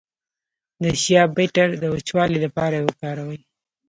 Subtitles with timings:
[0.83, 3.39] د شیا بټر د وچوالي لپاره وکاروئ